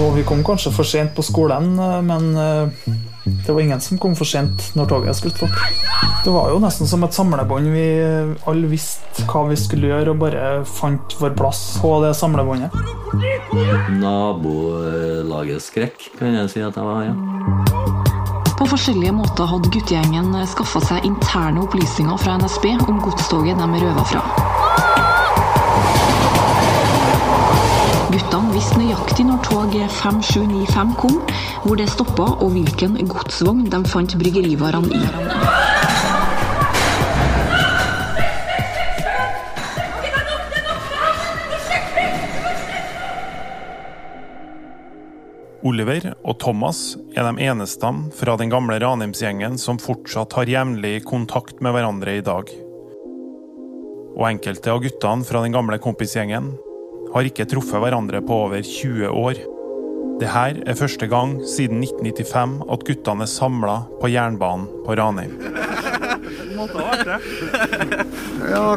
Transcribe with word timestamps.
Og 0.00 0.14
vi 0.16 0.22
kom 0.26 0.42
kanskje 0.46 0.72
for 0.74 0.86
sent 0.86 1.14
på 1.14 1.22
skolen, 1.22 1.72
eh, 1.78 2.00
men 2.02 2.36
eh, 2.38 2.68
det 3.46 3.52
var 3.52 3.60
ingen 3.60 3.80
som 3.80 3.98
kom 3.98 4.16
for 4.18 4.26
sent 4.26 4.70
når 4.78 4.88
toget 4.90 5.18
skulle 5.18 5.34
stoppe. 5.36 5.70
Det 6.24 6.32
var 6.34 6.50
jo 6.52 6.60
nesten 6.62 6.88
som 6.90 7.04
et 7.06 7.14
samlebånd. 7.14 7.70
Vi 7.74 7.86
eh, 8.02 8.32
alle 8.50 8.70
visste 8.70 9.26
hva 9.30 9.44
vi 9.50 9.58
skulle 9.60 9.90
gjøre, 9.90 10.14
og 10.14 10.22
bare 10.22 10.64
fant 10.66 11.16
vår 11.20 11.34
plass 11.38 11.62
på 11.82 11.92
det 12.04 12.14
samlebåndet. 12.18 12.74
Nabolagets 14.00 15.70
skrekk, 15.70 16.10
kan 16.18 16.38
jeg 16.38 16.54
si 16.54 16.64
at 16.64 16.78
jeg 16.78 16.86
var, 16.86 17.06
ja. 17.06 17.14
På 18.60 18.66
forskjellige 18.68 19.14
måter 19.16 19.48
hadde 19.48 19.70
guttegjengen 19.72 20.34
skaffa 20.50 20.82
seg 20.84 21.06
interne 21.08 21.62
opplysninger 21.64 22.18
fra 22.20 22.36
NSB 22.42 22.74
om 22.84 23.00
godstoget 23.06 23.56
de 23.56 23.84
røva 23.86 24.04
fra. 24.10 24.49
Guttene 28.20 28.52
visste 28.52 28.76
nøyaktig 28.76 29.24
når 29.24 29.38
tog 29.46 29.72
5795 29.72 30.90
kom, 31.00 31.14
hvor 31.64 31.78
det 31.80 31.86
stoppa 31.88 32.26
og 32.44 32.52
hvilken 32.52 32.98
godsvogn 33.08 33.62
de 33.72 33.80
fant 33.88 34.12
bryggerivarene 34.20 34.92
i. 34.92 35.00
Oliver 45.64 46.12
og 46.20 46.36
Thomas 46.44 46.98
er 47.16 47.24
de 47.24 47.48
eneste 47.48 47.96
fra 48.20 48.36
den 48.36 48.52
gamle 48.52 48.76
Ranheimsgjengen 48.84 49.56
som 49.56 49.80
fortsatt 49.80 50.36
har 50.36 50.56
jevnlig 50.58 51.06
kontakt 51.08 51.64
med 51.64 51.72
hverandre 51.72 52.20
i 52.20 52.24
dag. 52.26 52.52
Og 54.12 54.26
enkelte 54.28 54.76
av 54.76 54.84
guttene 54.84 55.24
fra 55.24 55.40
den 55.40 55.56
gamle 55.56 55.80
kompisgjengen 55.80 56.58
har 57.14 57.26
ikke 57.26 57.46
truffet 57.50 57.82
hverandre 57.82 58.20
på 58.24 58.42
over 58.46 58.62
20 58.62 59.08
år. 59.10 59.40
Det 60.20 60.28
her 60.28 60.58
er 60.68 60.76
første 60.76 61.08
gang 61.08 61.38
siden 61.48 61.80
1995 61.82 62.58
at 62.74 62.84
guttene 62.86 63.24
er 63.24 63.30
samla 63.30 63.76
på 64.02 64.10
jernbanen 64.12 64.68
på 64.86 64.98
Ranheim. 65.00 65.36
Ja, 66.60 66.66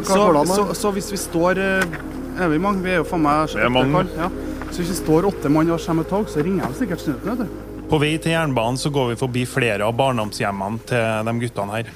Så, 0.06 0.16
går 0.16 0.32
det 0.32 0.40
an, 0.40 0.48
så, 0.48 0.62
så 0.78 0.90
hvis 0.94 1.10
vi 1.12 1.18
står 1.20 1.58
eh, 1.60 1.96
Er 2.40 2.48
vi 2.48 2.58
mange? 2.62 2.80
Vi 2.84 2.94
er 2.94 3.02
jo 3.02 3.06
faen 3.08 3.20
meg 3.24 3.52
Vi 3.52 3.60
er 3.60 3.72
mange. 3.72 4.04
Ja. 4.16 4.30
Så 4.70 4.80
hvis 4.80 4.94
vi 4.94 4.96
står 5.02 5.28
åtte 5.28 5.50
mann 5.52 5.68
og 5.70 5.82
kommer 5.82 6.02
med 6.02 6.10
tog, 6.10 6.30
så 6.32 6.42
ringer 6.42 6.64
de 6.70 6.78
sikkert 6.78 7.02
snuten. 7.04 7.50
På 7.90 8.00
vei 8.00 8.14
til 8.18 8.32
jernbanen 8.32 8.80
så 8.80 8.90
går 8.94 9.12
vi 9.12 9.18
forbi 9.20 9.44
flere 9.46 9.84
av 9.86 9.92
barndomshjemmene 9.98 10.80
til 10.88 11.28
de 11.28 11.34
guttene 11.44 11.76
her. 11.76 11.92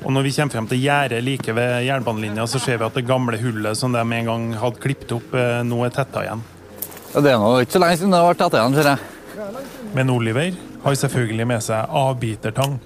Og 0.00 0.14
når 0.14 0.24
vi 0.24 0.32
kommer 0.32 0.54
frem 0.54 0.68
til 0.70 0.80
gjerdet 0.80 1.20
like 1.24 1.52
ved 1.56 1.84
jernbanelinja, 1.84 2.46
så 2.48 2.60
ser 2.62 2.80
vi 2.80 2.86
at 2.86 2.96
det 2.96 3.06
gamle 3.08 3.36
hullet 3.40 3.76
som 3.78 3.92
de 3.92 4.00
en 4.00 4.30
gang 4.30 4.46
hadde 4.62 4.80
klippet 4.80 5.12
opp, 5.18 5.34
eh, 5.36 5.60
nå 5.66 5.82
er 5.84 5.92
tetta 5.94 6.24
igjen. 6.24 6.42
Ja, 7.12 7.20
det 7.20 7.32
er 7.34 7.38
nå 7.42 7.50
ikke 7.60 7.76
så 7.76 7.82
lenge 7.82 8.00
siden 8.00 8.14
det 8.14 8.20
har 8.22 8.30
vært 8.30 8.40
tetta 8.44 8.62
igjen, 8.62 8.76
ser 8.78 8.88
jeg. 8.94 8.98
Men 9.96 10.12
Oliver 10.14 10.56
har 10.84 10.94
selvfølgelig 11.02 11.46
med 11.50 11.60
seg 11.66 11.80
avbitertang. 12.00 12.78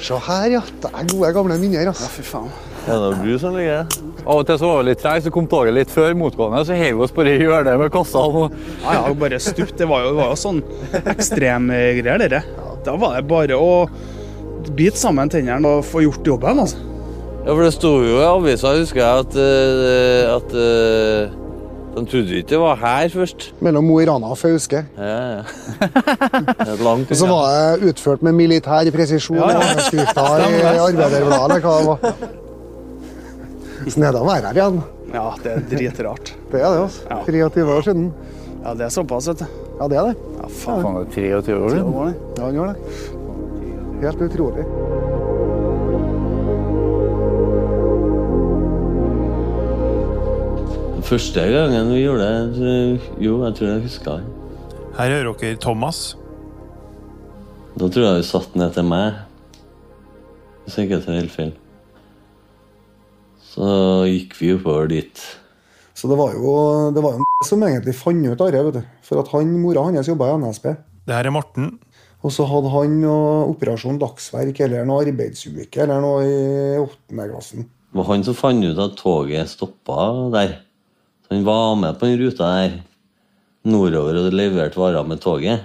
Se 0.00 0.16
her, 0.26 0.46
ja. 0.54 0.62
Det 0.80 0.90
er 0.94 1.08
gode, 1.10 1.32
gamle 1.36 1.58
minner. 1.60 1.82
Ja, 1.82 1.88
altså. 1.92 2.08
fy 2.14 2.22
faen. 2.24 2.69
Er 2.88 2.96
det 3.02 3.10
noe 3.20 3.38
som 3.38 3.54
ligger 3.56 3.82
her? 3.82 3.86
Av 4.24 4.38
og 4.40 4.46
til 4.48 4.58
så 4.60 4.68
var 4.70 4.80
vi 4.82 4.88
litt 4.90 5.00
trege, 5.02 5.22
så 5.26 5.32
kom 5.34 5.46
toget 5.50 5.74
litt 5.76 5.90
før 5.92 6.14
motgående, 6.18 6.62
så 6.68 6.76
heiv 6.76 6.96
vi 6.98 7.04
oss 7.06 7.12
bare 7.16 7.34
i 7.34 7.40
hjørnet 7.42 7.78
med 7.80 7.92
kassa. 7.94 8.18
og- 8.18 8.52
Ja, 8.84 8.92
ja, 9.08 9.14
bare 9.14 9.38
stupt. 9.40 9.76
Det 9.76 9.88
var 9.88 10.02
jo, 10.04 10.08
det 10.14 10.16
var 10.16 10.30
jo 10.32 10.38
sånn 10.40 10.62
ekstremgreier, 11.14 12.18
dere. 12.28 12.42
Da 12.84 12.96
var 12.96 13.16
det 13.16 13.26
bare 13.28 13.56
å 13.58 13.88
bite 14.76 14.96
sammen 14.96 15.28
tennene 15.28 15.66
og 15.66 15.84
få 15.84 16.02
gjort 16.06 16.24
jobben. 16.24 16.58
altså. 16.60 16.76
Ja, 17.46 17.54
for 17.54 17.62
det 17.64 17.72
sto 17.72 17.92
jo 18.04 18.18
i 18.20 18.24
avisa, 18.28 18.74
husker 18.76 19.00
jeg, 19.00 19.24
at, 19.24 19.36
eh, 19.36 20.34
at 20.36 20.52
eh, 20.52 21.30
de 21.96 22.04
trodde 22.06 22.36
ikke 22.36 22.48
det 22.52 22.58
var 22.60 22.76
her 22.76 23.08
først. 23.08 23.52
Mellom 23.60 23.84
Mo 23.86 23.98
i 23.98 24.04
Rana 24.06 24.26
og 24.30 24.36
Fauske. 24.38 24.84
Ja, 24.98 25.40
ja. 25.40 26.76
Langt 26.84 27.10
Og 27.10 27.16
så 27.16 27.26
var 27.26 27.76
det 27.80 27.88
utført 27.94 28.22
med 28.22 28.34
militær 28.34 28.84
presisjon 28.92 29.36
Ja, 29.40 29.50
ja. 29.56 29.60
skrifta 29.88 30.26
i 30.38 30.60
Arbeiderbladet, 30.76 31.48
eller 31.48 31.60
hva 31.60 31.78
det 31.78 31.86
var. 31.86 31.98
Sånn 33.88 34.04
er 34.04 34.12
det 34.12 34.20
å 34.20 34.26
være 34.28 34.50
her 34.50 34.58
igjen. 34.60 34.80
Ja, 35.14 35.24
det 35.42 35.52
er 35.54 35.64
dritrart. 35.70 36.34
Det 36.50 36.60
er 36.60 36.66
det, 36.74 36.82
altså. 36.84 37.06
Ja. 37.08 37.20
23 37.26 37.64
år 37.76 37.86
siden. 37.86 38.10
Ja, 38.60 38.74
det 38.76 38.84
er 38.84 38.92
såpass, 38.92 39.28
vet 39.30 39.40
du. 39.40 39.46
Ja, 39.80 39.86
det 39.88 39.96
er 39.96 40.10
det. 40.10 40.28
Ja, 40.36 40.48
faen. 40.60 40.82
Han 40.84 40.98
er 41.00 41.08
23 41.14 41.56
år 41.56 41.74
siden. 41.76 41.94
Ja, 42.36 42.44
han 42.44 42.58
gjør 42.58 42.72
det. 42.74 42.76
Helt 44.04 44.24
utrolig. 44.26 44.66
Første 51.10 51.42
gangen 51.50 51.88
vi 51.90 52.02
gjorde 52.04 52.26
det, 52.28 53.00
jo, 53.24 53.38
jeg 53.42 53.54
tror 53.58 53.68
jeg 53.72 53.82
husker 53.86 54.20
det. 54.20 54.76
Her 54.98 55.14
hører 55.16 55.32
dere 55.40 55.58
Thomas. 55.62 56.02
Da 57.80 57.88
tror 57.88 58.04
jeg 58.04 58.20
vi 58.20 58.28
satt 58.28 58.54
ned 58.58 58.74
til 58.76 58.86
meg. 58.86 59.16
Hvis 60.66 60.76
jeg 60.78 60.86
ikke 60.90 61.00
tar 61.06 61.16
helt 61.18 61.34
feil. 61.34 61.52
Så 63.50 63.66
gikk 64.06 64.36
vi 64.38 64.54
oppover 64.54 64.90
dit. 64.90 65.22
Så 65.94 66.08
det 66.08 66.16
var 66.20 66.34
jo 66.36 66.54
det 66.94 67.02
var 67.04 67.18
en 67.18 67.26
som 67.50 67.62
egentlig 67.66 67.96
fant 67.98 68.26
ut 68.26 68.40
av 68.40 68.52
det, 68.54 68.64
vet 68.68 68.80
du. 68.80 68.96
For 69.06 69.22
at 69.22 69.30
han, 69.34 69.52
mora 69.60 69.88
hans 69.88 70.10
jobba 70.10 70.30
i 70.30 70.38
NSB. 70.40 70.72
Det 71.08 71.16
her 71.16 71.28
er 71.28 71.34
Morten. 71.34 71.74
Og 72.20 72.32
så 72.34 72.44
hadde 72.44 72.70
han 72.72 72.98
noe 73.00 73.46
Operasjon 73.48 73.98
Dagsverk 74.00 74.58
eller 74.66 74.84
noe 74.88 75.06
arbeidsuke 75.06 75.82
eller 75.82 76.02
noe 76.04 76.24
i 76.28 76.80
åttende 76.80 77.28
klassen. 77.30 77.68
Det 77.90 77.98
var 77.98 78.10
han 78.12 78.26
som 78.26 78.36
fant 78.38 78.66
ut 78.66 78.78
at 78.84 78.98
toget 79.00 79.50
stoppa 79.50 79.96
der. 80.34 80.58
Så 81.24 81.34
han 81.34 81.46
var 81.48 81.78
med 81.80 81.96
på 81.98 82.10
den 82.10 82.20
ruta 82.20 82.50
der 82.54 82.76
nordover 83.66 84.20
og 84.20 84.36
leverte 84.36 84.78
varer 84.80 85.08
med 85.08 85.20
toget. 85.24 85.64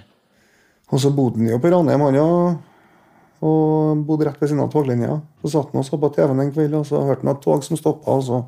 Og 0.94 1.02
så 1.02 1.12
bodde 1.14 1.42
han 1.42 1.52
jo 1.52 1.60
på 1.62 1.72
Ranheim, 1.74 2.04
han 2.08 2.18
ja. 2.18 2.30
Og 3.46 4.04
bodde 4.08 4.26
rett 4.28 4.42
ved 4.42 4.50
siden 4.50 4.64
av 4.64 4.72
toglinja. 4.74 5.20
Så 5.44 5.54
satt 5.54 5.74
han 5.74 5.84
og 5.84 5.88
så 5.88 6.00
på 6.02 6.10
TV-en 6.16 6.42
en 6.42 6.54
kveld, 6.56 6.78
og 6.80 6.88
så 6.90 7.04
hørte 7.06 7.26
han 7.26 7.36
et 7.36 7.44
tog 7.44 7.66
som 7.66 7.78
stoppa, 7.80 8.16
og 8.18 8.24
så 8.26 8.44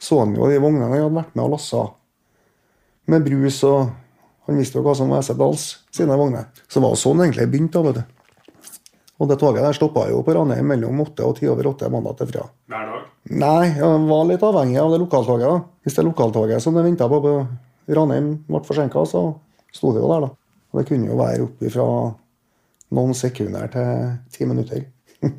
så 0.00 0.22
han 0.22 0.32
jo 0.34 0.48
de 0.48 0.60
vognene 0.60 0.86
han 0.88 0.96
hadde 0.96 1.12
vært 1.12 1.34
med 1.36 1.44
og 1.44 1.52
lassa. 1.54 1.82
Med 3.10 3.26
brus 3.26 3.64
og 3.68 3.90
Han 4.48 4.56
visste 4.58 4.80
jo 4.80 4.82
hva 4.82 4.96
som 4.98 5.12
var 5.12 5.20
Esedals 5.22 5.64
sine 5.94 6.16
vogner. 6.18 6.48
Så 6.66 6.80
det 6.80 6.82
var 6.82 6.96
sånn 6.98 7.20
egentlig 7.22 7.44
begynte. 7.52 7.78
da, 7.78 7.92
vet 7.92 8.00
du. 8.00 8.80
Og 9.20 9.28
det 9.30 9.36
toget 9.38 9.62
der 9.62 9.76
stoppa 9.76 10.08
jo 10.10 10.24
på 10.26 10.34
Ranheim 10.34 10.66
mellom 10.66 11.02
åtte 11.04 11.22
og 11.22 11.36
ti 11.38 11.46
over 11.46 11.68
åtte 11.70 11.90
mandag 11.92 12.16
til 12.18 12.30
fredag. 12.32 12.48
Hver 12.66 12.88
dag. 12.88 13.04
Nei, 13.30 13.68
jeg 13.76 14.00
var 14.08 14.24
litt 14.26 14.42
avhengig 14.48 14.80
av 14.80 14.90
det 14.90 14.98
lokaltoget. 15.04 15.44
da. 15.46 15.60
Hvis 15.84 15.94
det 16.00 16.06
lokaltoget 16.08 16.64
som 16.64 16.74
det 16.74 16.82
venta 16.82 17.06
på 17.06 17.20
på 17.22 17.34
Ranheim 17.94 18.32
ble 18.48 18.62
forsinka, 18.66 19.04
så 19.06 19.22
sto 19.70 19.92
det 19.92 20.02
jo 20.02 20.10
der, 20.10 20.26
da. 20.26 20.32
Og 20.72 20.80
det 20.80 20.88
kunne 20.88 21.12
jo 21.12 21.20
være 21.20 21.46
opp 21.46 21.62
fra 21.76 21.86
noen 22.94 23.14
sekunder 23.14 23.70
til 23.72 24.10
ti 24.34 24.46
minutter. 24.48 24.84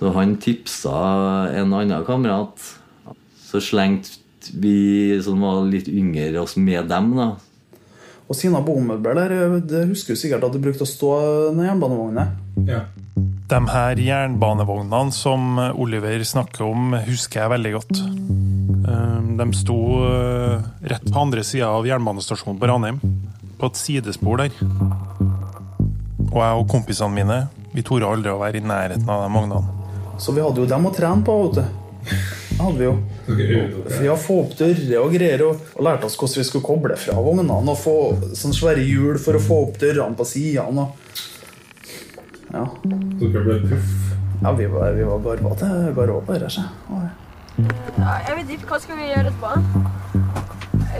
Så 0.00 0.10
han 0.16 0.36
tipsa 0.40 0.96
en 1.60 1.74
annen 1.76 2.04
kamerat. 2.06 2.56
Så 3.50 3.60
slengte 3.60 4.54
vi 4.56 5.18
som 5.20 5.42
var 5.44 5.66
litt 5.68 5.88
yngre, 5.92 6.40
oss 6.40 6.56
med 6.56 6.88
dem. 6.88 7.12
da. 7.18 7.34
Og 8.30 8.38
Sina 8.38 8.60
bommøbler 8.64 9.18
der, 9.18 9.58
det 9.66 9.88
husker 9.90 10.14
du 10.14 10.20
sikkert 10.20 10.46
at 10.46 10.54
du 10.54 10.60
brukte 10.62 10.86
å 10.86 10.88
stå 10.88 11.10
ned 11.56 11.66
jernbanevognene. 11.66 12.26
Ja. 12.68 12.84
De 13.50 13.58
her 13.72 13.98
jernbanevognene 13.98 15.12
som 15.12 15.58
Oliver 15.74 16.22
snakker 16.24 16.62
om, 16.68 16.94
husker 17.08 17.42
jeg 17.42 17.52
veldig 17.56 17.72
godt. 17.74 18.00
Eh, 18.00 19.18
De 19.40 19.46
sto 19.58 19.78
eh, 20.06 20.62
rett 20.94 21.10
på 21.10 21.20
andre 21.26 21.42
sida 21.44 21.72
av 21.74 21.88
jernbanestasjonen 21.90 22.60
på 22.62 22.70
Ranheim. 22.70 23.02
På 23.60 23.68
et 23.68 23.76
sidespor 23.76 24.40
der. 24.40 24.54
Og 26.30 26.38
jeg 26.40 26.60
og 26.60 26.68
kompisene 26.70 27.12
mine 27.14 27.40
vi 27.74 27.84
torde 27.86 28.08
aldri 28.08 28.32
å 28.32 28.40
være 28.40 28.58
i 28.58 28.64
nærheten 28.66 29.08
av 29.10 29.24
de 29.26 29.30
vognene. 29.34 29.60
Så 30.20 30.32
vi 30.34 30.42
hadde 30.42 30.62
jo 30.62 30.68
dem 30.68 30.86
å 30.88 30.92
trene 30.94 31.24
på, 31.26 31.36
vet 31.44 31.60
du. 31.60 31.62
Det 32.50 32.58
hadde 32.58 32.78
vi 32.80 32.86
jo. 32.88 32.94
Vi 34.00 34.08
har 34.08 34.18
Få 34.20 34.40
opp 34.42 34.56
dører 34.58 34.96
og 35.00 35.14
greier, 35.14 35.44
og, 35.46 35.60
og 35.76 35.86
lærte 35.86 36.08
oss 36.08 36.16
hvordan 36.18 36.42
vi 36.42 36.46
skulle 36.48 36.66
koble 36.66 36.96
fra 36.98 37.14
vognene. 37.22 37.60
Og 37.72 37.78
få 37.78 37.94
sånn 38.36 38.56
svære 38.56 38.82
hjul 38.84 39.20
for 39.22 39.38
å 39.38 39.42
få 39.44 39.60
opp 39.68 39.78
dørene 39.80 40.18
på 40.18 40.26
sidene. 40.28 40.88
Ja. 42.50 42.64
Så 42.66 43.30
Dere 43.30 43.44
ble 43.46 43.58
proff. 43.68 43.94
ja, 44.42 44.52
vi 44.58 44.66
var, 44.72 44.92
vi 44.98 45.06
var 45.06 45.24
garva 45.28 45.54
til 45.60 45.90
garva 46.00 46.20
på 46.26 46.38
dette. 46.42 46.66
Ja, 48.00 48.16
jeg 48.26 48.36
vet 48.40 48.54
ikke, 48.56 48.72
hva 48.72 48.80
skal 48.82 48.98
vi 48.98 49.12
gjøre 49.12 49.30
etterpå? 49.30 50.49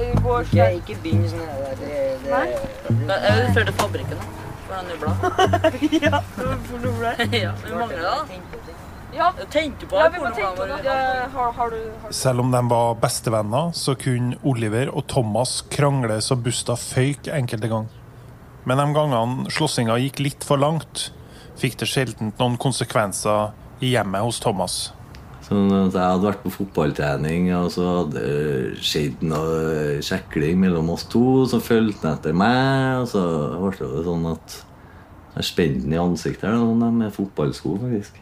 Jeg 0.00 0.20
går 0.24 0.44
Ikke, 0.48 0.68
ikke 0.80 0.98
begynn 1.04 1.26
sånn 1.30 1.46
her. 1.46 1.74
Det, 1.80 1.96
det, 2.24 2.30
Nei? 2.30 2.44
det, 2.88 3.16
Jeg 3.24 3.40
vil 3.40 3.50
føre 3.56 3.66
til 3.70 3.76
fabrikken, 3.80 4.20
da. 4.20 4.46
For 4.66 4.76
den 4.76 4.86
nubla. 4.92 5.10
Ja, 6.06 6.20
for 6.36 6.84
noe 6.84 7.14
ja, 7.44 7.52
vi 7.64 7.74
mangler 7.74 7.96
det, 7.96 8.04
da. 8.06 8.76
Ja, 9.10 9.32
tenkte 9.50 9.88
på 9.90 9.98
ja 9.98 10.04
det. 10.06 10.14
vi 10.14 10.22
må 10.22 10.30
tenke 10.36 10.52
på 10.60 10.66
det. 10.70 10.76
Ja, 10.86 10.98
Har, 11.34 11.52
har 11.56 11.72
du 11.74 11.78
har... 12.04 12.12
Selv 12.14 12.44
om 12.44 12.52
de 12.54 12.60
var 12.70 12.94
bestevenner, 13.02 13.72
så 13.74 13.96
kunne 13.98 14.38
Oliver 14.46 14.92
og 14.94 15.08
Thomas 15.10 15.56
krangle 15.72 16.20
så 16.22 16.36
busta 16.38 16.76
føyk 16.78 17.26
enkelte 17.34 17.70
ganger. 17.72 17.96
Men 18.68 18.78
de 18.78 18.86
gangene 18.94 19.50
slåssinga 19.50 19.96
gikk 20.04 20.20
litt 20.22 20.46
for 20.46 20.60
langt, 20.62 21.08
fikk 21.58 21.78
det 21.80 21.88
sjelden 21.90 22.30
noen 22.38 22.54
konsekvenser 22.60 23.50
i 23.82 23.94
hjemmet 23.96 24.22
hos 24.22 24.38
Thomas. 24.44 24.78
Sånn 25.50 25.66
Jeg 25.74 25.98
hadde 25.98 26.28
vært 26.28 26.44
på 26.44 26.50
fotballtrening, 26.54 27.48
og 27.58 27.72
så 27.74 27.82
hadde 27.90 28.20
det 28.22 28.82
skjedd 28.86 29.24
noe 29.26 29.96
sjekling 30.06 30.60
mellom 30.62 30.92
oss 30.94 31.02
to. 31.10 31.42
Så 31.50 31.58
fulgte 31.58 32.06
han 32.06 32.20
etter 32.20 32.36
meg, 32.38 33.02
og 33.02 33.08
så 33.10 33.22
ble 33.58 33.72
det 33.80 34.04
sånn 34.06 34.28
at 34.30 34.54
jeg 35.34 35.48
spente 35.48 35.82
den 35.82 35.96
i 35.96 35.98
ansiktet 35.98 36.46
her, 36.46 36.54
sånn, 36.54 36.84
med 37.00 37.10
fotballsko, 37.16 37.72
faktisk. 37.82 38.20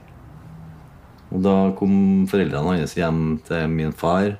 Og 1.28 1.44
da 1.44 1.52
kom 1.76 2.24
foreldrene 2.32 2.78
hans 2.78 2.96
hjem 2.96 3.20
til 3.44 3.68
min 3.74 3.92
far 3.92 4.38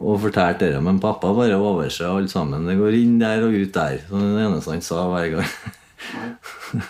og 0.00 0.16
fortalte 0.24 0.72
det. 0.72 0.80
Men 0.84 1.02
pappa 1.04 1.34
bare 1.36 1.60
overser 1.60 2.08
alt 2.08 2.32
sammen. 2.32 2.64
Det 2.64 2.78
går 2.80 2.96
inn 2.96 3.20
der 3.20 3.44
og 3.44 3.52
ut 3.52 3.76
der. 3.76 4.00
Så 4.08 4.24
det 4.24 4.40
eneste 4.46 4.72
han 4.72 4.88
sa 4.88 5.04
hver 5.12 5.28
gang. 5.36 5.52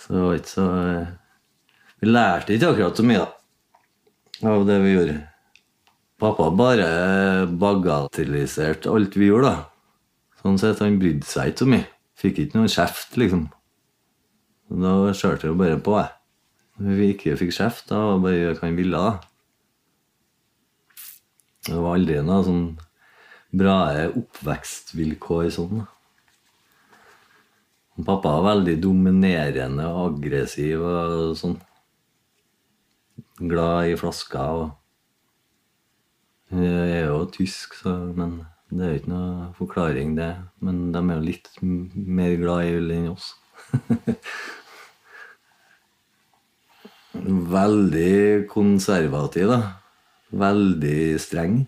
så 0.00 0.16
det 0.16 0.24
var 0.24 0.40
ikke 0.40 0.54
så 0.54 0.66
Vi 2.00 2.10
lærte 2.10 2.56
ikke 2.56 2.72
akkurat 2.74 2.98
så 2.98 3.04
mye, 3.06 3.24
da, 3.24 4.50
av 4.52 4.66
det 4.68 4.76
vi 4.84 4.92
gjorde. 4.92 5.16
Pappa 6.20 6.50
bare 6.56 6.88
bagatelliserte 7.60 8.92
alt 8.92 9.16
vi 9.16 9.30
gjorde, 9.30 9.52
da. 9.52 10.02
Sånn 10.42 10.60
sett, 10.60 10.80
han 10.84 10.98
brydde 11.00 11.28
seg 11.28 11.52
ikke 11.52 11.64
så 11.64 11.70
mye. 11.72 11.86
Fikk 12.16 12.42
ikke 12.42 12.60
noe 12.60 12.72
kjeft, 12.72 13.16
liksom. 13.20 13.46
Da 14.82 14.92
kjørte 15.16 15.50
jeg 15.50 15.58
bare 15.60 15.80
på, 15.84 15.96
jeg. 16.00 16.12
Når 16.76 17.00
vi 17.00 17.08
ikke 17.14 17.36
fikk 17.40 17.52
kjeft, 17.56 17.88
da 17.88 18.00
var 18.02 18.16
det 18.16 18.24
bare 18.26 18.54
hva 18.54 18.64
han 18.64 18.78
ville, 18.78 19.02
da. 19.08 19.12
Det 21.66 21.76
var 21.82 21.96
aldri 21.98 22.18
noe 22.22 22.46
sånn 22.46 22.66
bra 23.56 23.76
oppvekstvilkår 24.20 25.48
sånn. 25.54 25.84
Pappa 28.04 28.34
var 28.36 28.44
veldig 28.50 28.76
dominerende 28.84 29.86
og 29.88 30.02
aggressiv 30.10 30.84
og 30.84 31.32
sånn. 31.40 31.56
Glad 33.36 33.90
i 33.90 33.96
flasker 34.00 34.40
og 34.40 34.70
Jeg 36.56 36.90
er 37.00 37.06
jo 37.10 37.24
tysk, 37.34 37.74
så, 37.74 37.92
men 38.16 38.46
det 38.70 38.84
er 38.84 38.88
jo 38.92 38.98
ikke 39.00 39.10
noe 39.12 39.48
forklaring, 39.58 40.16
det. 40.16 40.30
Men 40.62 40.92
de 40.94 40.98
er 41.02 41.16
jo 41.18 41.24
litt 41.26 41.48
mer 41.62 42.36
glad 42.38 42.64
i 42.64 42.76
øl 42.78 42.90
enn 42.94 43.08
oss. 43.12 43.34
Veldig 47.56 48.46
konservativ, 48.50 49.50
da. 49.50 49.60
Veldig 50.30 51.20
streng. 51.22 51.66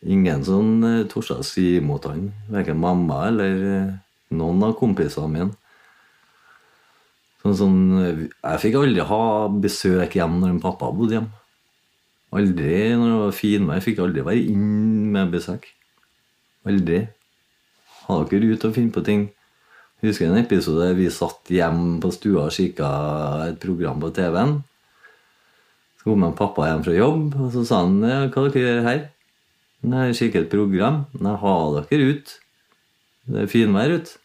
Ingen 0.00 0.44
som 0.46 0.84
eh, 0.86 1.06
torde 1.12 1.40
å 1.40 1.44
si 1.44 1.76
imot 1.76 2.06
han. 2.08 2.30
Verken 2.52 2.80
mamma 2.80 3.26
eller 3.28 3.64
eh, 3.68 3.94
noen 4.36 4.62
av 4.64 4.76
kompisene 4.80 5.28
mine. 5.28 5.50
Sånn, 7.40 7.56
sånn, 7.56 7.76
jeg 8.28 8.60
fikk 8.60 8.76
aldri 8.76 9.04
ha 9.08 9.22
besøk 9.64 10.16
hjem 10.18 10.40
når 10.42 10.54
en 10.54 10.62
pappa 10.62 10.90
bodde 10.92 11.16
hjemme. 11.16 11.36
Aldri 12.36 12.74
når 12.94 13.08
det 13.08 13.20
var 13.24 13.36
finvær. 13.36 13.84
Fikk 13.84 14.02
aldri 14.04 14.24
være 14.26 14.42
inn 14.52 15.10
med 15.14 15.32
besøk. 15.32 15.64
Aldri. 16.68 17.00
Ha 18.06 18.18
dere 18.28 18.50
ut 18.52 18.66
og 18.68 18.74
finne 18.76 18.94
på 18.94 19.02
ting. 19.06 19.28
Jeg 20.00 20.12
husker 20.12 20.30
en 20.30 20.40
episode 20.40 20.86
vi 20.96 21.08
satt 21.12 21.50
hjemme 21.52 21.98
på 22.00 22.12
stua 22.14 22.46
og 22.46 22.54
kikka 22.56 22.90
et 23.48 23.58
program 23.60 24.00
på 24.00 24.12
TV-en. 24.16 24.60
Så 26.00 26.06
kom 26.06 26.24
en 26.24 26.36
pappa 26.36 26.68
hjem 26.70 26.84
fra 26.86 26.94
jobb, 26.96 27.34
og 27.36 27.50
så 27.52 27.64
sa 27.68 27.82
han 27.82 27.98
ja, 28.04 28.22
hva 28.32 28.46
dere 28.46 28.62
gjør 28.62 28.86
her? 28.86 29.02
Jeg 29.90 30.16
kikker 30.16 30.46
et 30.46 30.52
program. 30.52 31.02
Nei, 31.20 31.34
ha 31.42 31.54
dere 31.76 32.14
ut. 32.14 32.32
Det 33.30 33.44
er 33.44 33.52
finvær 33.52 33.96
ute. 33.98 34.16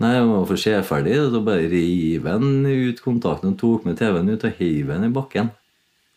Nei, 0.00 0.14
jeg 0.16 0.28
var 0.30 0.46
for 0.48 0.56
og 0.56 1.32
Så 1.34 1.40
bare 1.44 1.68
reiv 1.68 2.26
han 2.26 2.64
ut 2.64 3.02
kontakten 3.04 3.52
og 3.52 3.58
tok 3.60 3.84
med 3.84 3.98
TV-en 4.00 4.32
ut 4.32 4.44
og 4.48 4.56
heiv 4.56 4.86
den 4.88 5.04
i 5.04 5.12
bakken. 5.12 5.50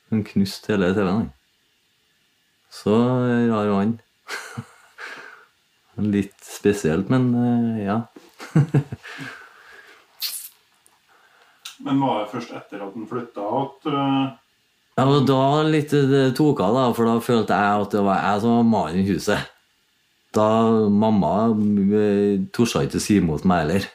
Han 0.09 0.23
knuste 0.23 0.71
hele 0.71 0.93
TV-en. 0.95 1.31
Så 2.71 2.95
rar 2.95 3.67
var 3.67 3.81
han. 3.81 3.99
Litt 6.15 6.39
spesielt, 6.41 7.11
men 7.11 7.33
eh, 7.35 7.83
ja. 7.85 7.99
Men 11.83 11.99
var 11.99 12.21
det 12.21 12.31
først 12.31 12.53
etter 12.55 12.79
at 12.85 12.93
han 12.95 13.07
flytta 13.09 13.43
at 13.59 13.87
uh, 13.91 14.25
Ja, 14.95 15.03
og 15.03 15.25
da 15.27 15.63
litt 15.67 15.91
det 15.91 16.35
tok 16.37 16.61
av, 16.63 16.77
da, 16.77 16.83
for 16.95 17.09
da 17.09 17.17
følte 17.19 17.57
jeg 17.57 17.83
at 17.83 17.95
det 17.97 18.03
var 18.05 18.21
jeg 18.23 18.43
som 18.45 18.55
var 18.55 18.69
mannen 18.69 19.01
i 19.01 19.07
huset. 19.09 19.52
Da 20.33 20.47
mamma 20.89 21.33
eh, 21.49 22.39
torde 22.53 22.87
ikke 22.87 23.01
si 23.01 23.19
imot 23.21 23.45
meg 23.45 23.65
heller. 23.65 23.89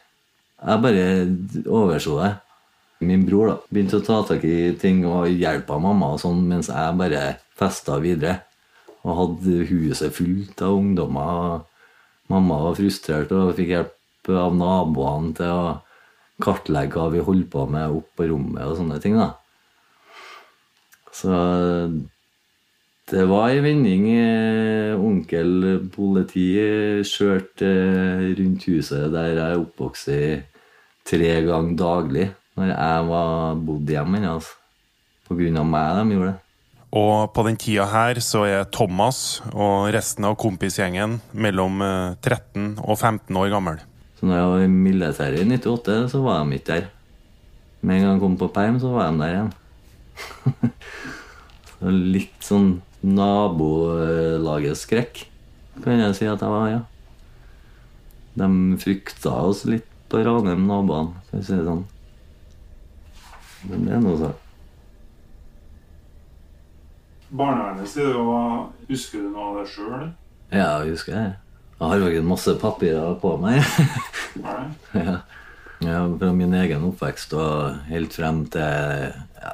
Jeg 0.59 0.83
bare 0.83 1.07
overså 1.67 2.19
det. 2.23 2.35
Min 3.09 3.25
bror 3.27 3.53
da, 3.53 3.57
begynte 3.71 4.01
å 4.01 4.05
ta 4.07 4.19
tak 4.27 4.43
i 4.47 4.73
ting 4.79 5.05
og 5.07 5.29
hjelpe 5.31 5.77
mamma 5.79 6.15
og 6.17 6.23
sånn, 6.23 6.41
mens 6.51 6.71
jeg 6.71 6.97
bare 6.99 7.25
festa 7.59 7.99
videre. 8.03 8.41
Og 9.07 9.19
hadde 9.21 9.67
huset 9.69 10.15
fullt 10.15 10.63
av 10.67 10.75
ungdommer. 10.75 11.63
Mamma 12.29 12.59
var 12.67 12.79
frustrert 12.79 13.31
og 13.35 13.55
fikk 13.59 13.71
hjelp 13.77 14.33
av 14.35 14.57
naboene 14.59 15.31
til 15.39 15.55
å 15.55 15.77
kartlegge 16.43 16.99
hva 16.99 17.09
vi 17.15 17.23
holdt 17.25 17.49
på 17.55 17.65
med 17.71 17.95
opp 18.01 18.11
på 18.19 18.27
rommet 18.31 18.67
og 18.67 18.77
sånne 18.79 18.99
ting. 19.03 19.17
da. 19.19 19.31
Så 21.15 21.31
det 23.09 23.25
var 23.29 23.49
ei 23.49 23.61
vending. 23.65 24.09
eh, 24.13 24.99
Onkel 25.01 25.89
politi 25.95 26.51
kjørte 27.09 27.69
eh, 27.69 28.25
rundt 28.37 28.67
huset 28.69 29.13
der 29.13 29.31
jeg 29.39 29.63
oppvokste 29.63 30.17
i 30.17 30.35
tre 31.09 31.31
ganger 31.47 31.79
daglig 31.79 32.27
når 32.59 32.75
jeg 32.75 33.07
var 33.09 33.55
bodd 33.65 33.89
hjemme. 33.89 34.21
Altså. 34.29 34.59
På 35.29 35.37
grunn 35.39 35.57
av 35.61 35.67
meg 35.69 35.97
de 35.97 36.17
gjorde 36.17 36.33
det. 36.33 36.43
Og 36.99 37.33
på 37.37 37.45
den 37.45 37.59
tida 37.61 37.85
her 37.89 38.21
så 38.25 38.47
er 38.49 38.69
Thomas 38.73 39.43
og 39.53 39.91
resten 39.93 40.25
av 40.25 40.39
kompisgjengen 40.41 41.19
mellom 41.33 41.81
eh, 41.85 42.17
13 42.21 42.79
og 42.85 42.97
15 42.97 43.37
år 43.37 43.53
gammel. 43.53 43.81
Så 44.19 44.27
når 44.27 44.37
jeg 44.37 44.51
var 44.53 44.65
i 44.65 44.69
militæret 44.73 45.41
i 45.45 45.49
98, 45.49 46.11
så 46.13 46.21
var 46.25 46.45
de 46.45 46.59
ikke 46.59 46.75
der. 46.75 46.89
Med 47.81 47.97
en 47.97 48.05
gang 48.05 48.13
jeg 48.17 48.23
kom 48.25 48.37
på 48.41 48.51
perm, 48.53 48.81
så 48.83 48.93
var 48.93 49.13
de 49.13 49.21
der 49.23 49.35
igjen. 49.37 49.53
så 51.79 51.93
litt 51.95 52.41
sånn 52.43 52.71
nabolagets 53.05 54.85
skrekk, 54.87 55.25
kan 55.85 56.01
jeg 56.03 56.17
si 56.19 56.27
at 56.27 56.43
jeg 56.43 56.51
var, 56.51 56.69
ja. 56.73 56.81
De 58.39 58.49
frykta 58.83 59.35
oss 59.49 59.65
litt 59.69 59.87
på 60.09 60.23
Ranheim, 60.25 60.67
naboene, 60.69 61.21
for 61.29 61.41
å 61.41 61.47
si 61.47 61.57
det 61.57 61.67
sånn. 61.67 61.87
Men 63.69 63.87
det 63.87 63.97
er 63.97 64.05
noe 64.05 64.19
så. 64.21 64.31
Barnevernet 67.29 67.91
sier 67.91 68.15
jo 68.15 68.25
Husker 68.89 69.21
du 69.21 69.33
noe 69.35 69.51
av 69.51 69.57
det 69.59 69.65
sjøl? 69.75 70.07
Ja, 70.49 70.69
jeg 70.81 70.95
husker 70.95 71.13
det. 71.13 71.25
Jeg 71.79 71.91
har 71.91 72.01
jo 72.01 72.07
ikke 72.09 72.27
masse 72.27 72.55
papirer 72.59 73.19
på 73.21 73.35
meg. 73.43 73.59
ja. 74.97 75.19
ja, 75.85 75.99
Fra 76.19 76.31
min 76.35 76.57
egen 76.57 76.87
oppvekst 76.89 77.37
og 77.37 77.83
helt 77.91 78.17
frem 78.17 78.41
til 78.55 79.13
ja, 79.43 79.53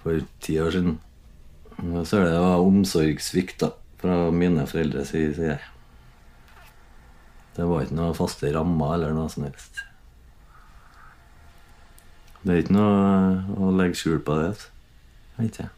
for 0.00 0.24
ti 0.42 0.56
år 0.62 0.72
siden. 0.74 0.96
Og 1.78 2.06
så 2.06 2.22
er 2.22 2.30
det 2.32 2.38
omsorgssvikt 2.38 3.60
da, 3.62 3.72
fra 4.00 4.16
mine 4.34 4.64
foreldre, 4.66 5.04
sier 5.06 5.36
jeg. 5.38 5.60
Det 7.58 7.66
var 7.66 7.84
ikke 7.84 7.98
noe 7.98 8.14
faste 8.14 8.50
rammer 8.54 8.96
eller 8.96 9.14
noe 9.16 9.30
som 9.30 9.46
helst. 9.46 9.80
Det 12.42 12.54
er 12.54 12.60
ikke 12.62 12.76
noe 12.76 13.58
å 13.58 13.70
legge 13.74 13.98
skjul 13.98 14.20
på 14.22 14.36
det. 14.38 14.52
Vet 15.38 15.58
jeg. 15.62 15.70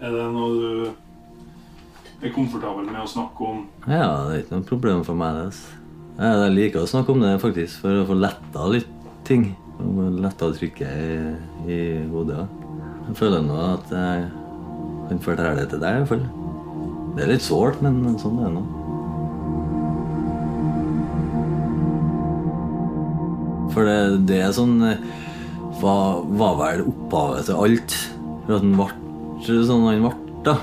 Er 0.00 0.12
det 0.12 0.24
noe 0.32 0.54
du 0.56 2.24
er 2.24 2.32
komfortabel 2.32 2.88
med 2.88 3.02
å 3.02 3.08
snakke 3.08 3.44
om? 3.44 3.60
Ja, 3.84 4.08
det 4.28 4.32
er 4.32 4.40
ikke 4.42 4.56
noe 4.56 4.68
problem 4.70 5.04
for 5.04 5.20
meg. 5.20 5.36
det. 5.36 5.76
Jeg 6.16 6.54
liker 6.56 6.80
å 6.80 6.88
snakke 6.88 7.12
om 7.12 7.20
det 7.24 7.34
faktisk, 7.44 7.82
for 7.84 8.00
å 8.00 8.08
få 8.08 8.16
letta 8.16 8.64
litt 8.72 8.92
ting. 9.28 9.50
Letta 10.16 10.48
trykket 10.56 10.96
i, 10.96 11.72
i 11.72 11.80
hodet. 12.08 12.46
Jeg 13.10 13.18
føler 13.20 13.44
nå 13.44 13.60
at 13.74 13.92
jeg 13.92 14.26
kan 15.08 15.22
forteller 15.22 15.60
det 15.60 15.68
til 15.70 15.82
deg. 15.82 16.00
iallfall. 16.00 16.26
Det 17.16 17.24
er 17.24 17.30
litt 17.32 17.44
sårt, 17.44 17.80
men 17.84 18.18
sånn 18.20 18.40
er 18.42 18.50
det 18.50 18.56
nå. 18.58 18.64
For 23.72 23.88
det, 23.88 24.26
det 24.28 24.40
er 24.40 24.54
sånn 24.56 24.78
eh, 24.88 25.00
var, 25.82 26.22
var 26.40 26.54
vel 26.60 26.86
opphavet 26.88 27.48
til 27.48 27.60
alt. 27.60 27.96
For 28.46 28.56
at 28.56 28.64
han 28.64 28.76
ble 28.78 29.60
sånn 29.68 29.86
han 29.88 30.04
ble, 30.06 30.12
da. 30.46 30.56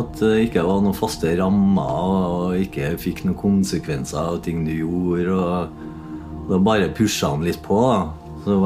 At 0.00 0.20
det 0.20 0.44
ikke 0.46 0.62
var 0.64 0.84
noen 0.84 0.96
faste 0.96 1.32
rammer 1.40 2.12
og 2.30 2.60
ikke 2.60 2.92
fikk 3.00 3.24
noen 3.26 3.38
konsekvenser 3.40 4.20
av 4.20 4.38
ting 4.44 4.62
du 4.68 4.72
gjorde. 4.72 5.34
og 5.34 6.48
Da 6.50 6.60
bare 6.62 6.92
pusha 6.94 7.32
han 7.32 7.44
litt 7.44 7.60
på. 7.64 7.80
da. 7.80 8.12
Så 8.44 8.60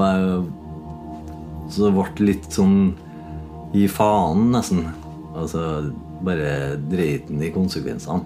Så 1.73 1.87
det 1.87 1.95
ble 1.97 2.27
litt 2.29 2.51
sånn 2.53 2.95
gi 3.75 3.89
faen, 3.91 4.49
nesten. 4.55 4.87
Altså, 5.35 5.91
bare 6.25 6.77
driten 6.91 7.43
i 7.43 7.53
konsekvensene. 7.55 8.23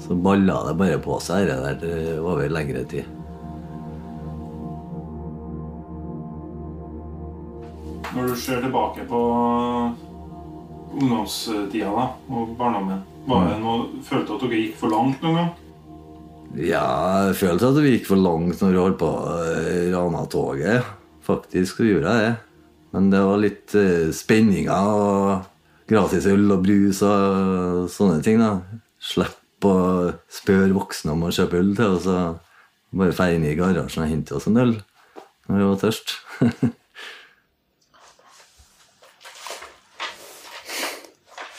Så 0.00 0.16
balla 0.16 0.62
det 0.68 0.76
bare 0.80 1.00
på 1.04 1.18
seg, 1.20 1.50
det 1.50 1.80
der 1.82 2.20
over 2.24 2.48
lengre 2.48 2.84
tid. 2.88 3.04
Når 8.10 8.32
du 8.32 8.36
ser 8.40 8.62
tilbake 8.64 9.04
på 9.06 9.20
ungdomstida 10.96 11.92
da, 11.94 12.06
og 12.32 12.56
barndommen, 12.58 13.04
var 13.28 13.52
mm. 13.60 14.00
følte 14.02 14.32
du 14.32 14.34
at 14.34 14.46
dere 14.46 14.62
gikk 14.64 14.80
for 14.80 14.90
langt 14.90 15.20
noen 15.22 15.38
gang? 15.38 15.50
Ja, 16.58 16.86
jeg 17.28 17.36
følte 17.38 17.68
at 17.68 17.76
det 17.78 17.92
gikk 17.92 18.08
for 18.08 18.18
langt 18.18 18.58
når 18.64 18.72
vi 18.72 18.80
holdt 18.80 18.98
på 18.98 19.10
eh, 19.36 19.92
å 19.92 20.00
rane 20.08 20.24
toget. 20.32 20.88
Faktisk 21.22 21.78
så 21.78 21.86
gjorde 21.86 22.16
jeg 22.16 22.24
det. 22.24 22.49
Men 22.94 23.10
det 23.12 23.22
var 23.22 23.42
litt 23.42 23.74
uh, 23.78 24.10
spenninger 24.14 24.94
og 24.94 25.48
gratis 25.90 26.26
øl 26.30 26.50
og 26.54 26.64
brus 26.64 27.02
og 27.06 27.88
sånne 27.92 28.22
ting. 28.26 28.38
da. 28.42 28.60
Slipp 29.00 29.66
å 29.66 29.74
spørre 30.30 30.72
voksne 30.74 31.14
om 31.14 31.26
å 31.26 31.34
kjøpe 31.34 31.60
øl 31.60 31.74
til, 31.76 31.96
og 31.96 32.02
så 32.04 32.16
bare 32.90 33.14
dra 33.14 33.30
inn 33.30 33.46
i 33.46 33.56
garasjen 33.58 34.04
og 34.04 34.10
hente 34.10 34.34
oss 34.36 34.48
en 34.50 34.58
øl 34.60 34.74
når 35.46 35.56
vi 35.56 35.64
var 35.66 35.78
tørst. 35.82 36.08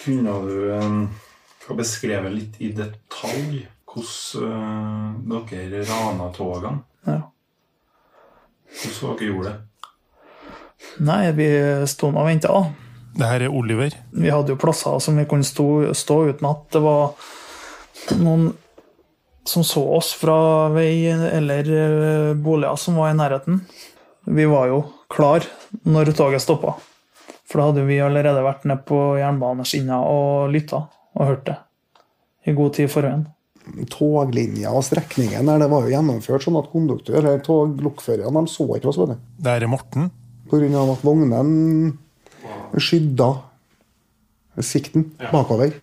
Kunne 0.01 0.33
du 0.47 0.55
eh, 0.73 1.07
få 1.61 1.75
beskrevet 1.77 2.31
litt 2.33 2.55
i 2.63 2.71
detalj 2.73 3.67
hvordan 3.91 5.51
eh, 5.51 5.51
dere 5.51 5.83
rana 5.85 6.31
togene? 6.33 6.79
Ja. 7.05 7.19
Hvordan 8.71 9.19
dere 9.19 9.27
gjorde 9.27 9.49
det? 9.49 9.57
Nei, 11.01 11.31
vi 11.33 11.47
sto 11.89 12.11
og 12.11 12.25
venta. 12.27 12.63
Det 13.17 13.27
her 13.27 13.45
er 13.47 13.53
Oliver. 13.53 13.95
Vi 14.13 14.29
hadde 14.31 14.53
jo 14.53 14.59
plasser 14.61 14.99
som 15.03 15.17
vi 15.17 15.25
kunne 15.29 15.47
stå, 15.47 15.91
stå 15.97 16.17
uten 16.29 16.47
at 16.47 16.67
det 16.75 16.81
var 16.83 17.15
noen 18.21 18.51
som 19.47 19.65
så 19.65 19.81
oss 19.97 20.13
fra 20.15 20.69
vei 20.71 21.09
eller 21.09 21.71
eh, 21.73 22.29
boliger 22.37 22.77
som 22.79 22.99
var 23.01 23.11
i 23.11 23.17
nærheten. 23.17 23.63
Vi 24.29 24.45
var 24.45 24.69
jo 24.69 24.83
klar 25.11 25.45
når 25.83 26.13
toget 26.15 26.45
stoppa. 26.45 26.77
For 27.49 27.59
da 27.59 27.67
hadde 27.71 27.87
vi 27.89 27.99
allerede 27.99 28.45
vært 28.45 28.63
nede 28.69 28.85
på 28.87 29.01
jernbaneskinna 29.19 29.97
og 30.07 30.53
lytta 30.53 30.85
og 31.17 31.27
hørt 31.27 31.45
det. 31.49 31.57
I 32.47 32.55
god 32.55 32.77
tid 32.77 32.93
forveien. 32.93 33.25
Toglinja 33.91 34.71
og 34.73 34.85
strekningen 34.85 35.49
der, 35.49 35.59
det 35.61 35.69
var 35.69 35.83
jo 35.85 35.91
gjennomført 35.91 36.45
sånn 36.45 36.57
at 36.61 36.71
konduktør 36.71 37.19
eller 37.19 37.43
toglokførerne 37.45 38.45
de 38.45 38.53
så 38.53 38.65
ikke 38.77 38.93
oss. 38.93 39.01
Det 39.01 39.51
her 39.51 39.65
er 39.65 39.69
Morten. 39.69 40.09
Pga. 40.51 40.81
at 40.91 41.05
vognene 41.07 41.93
skydda 42.75 43.29
sikten 44.59 45.11
bakover. 45.31 45.73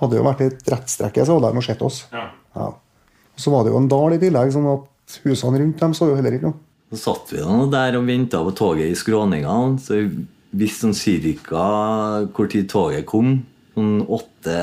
Hadde 0.00 0.16
jo 0.16 0.24
vært 0.24 0.40
i 0.40 0.48
et 0.48 0.70
rettstrekke, 0.72 1.26
så 1.26 1.36
hadde 1.36 1.52
de 1.52 1.64
sett 1.66 1.82
oss. 1.84 2.06
Ja. 2.12 2.30
Ja. 2.56 2.70
Og 2.70 3.44
så 3.44 3.52
var 3.52 3.64
det 3.64 3.74
jo 3.74 3.80
en 3.80 3.90
dal 3.90 4.16
i 4.16 4.20
tillegg, 4.22 4.52
sånn 4.54 4.68
at 4.72 5.20
husene 5.26 5.60
rundt 5.60 5.80
dem 5.82 5.94
så 5.96 6.08
jo 6.08 6.16
heller 6.18 6.36
ikke 6.36 6.48
noe. 6.48 6.60
Så 6.90 6.98
satt 7.04 7.30
vi 7.30 7.42
da 7.44 7.58
der 7.70 7.98
og 8.00 8.08
venta 8.08 8.40
på 8.42 8.54
toget 8.56 8.90
i 8.90 8.98
skråninga, 8.98 9.78
Så 9.78 10.00
vi 10.00 10.24
visste 10.64 10.88
sånn 10.88 10.96
cirka 10.96 12.26
hvor 12.34 12.48
tid 12.50 12.68
toget 12.70 13.06
kom. 13.06 13.44
Sånn 13.76 14.00
åtte 14.08 14.56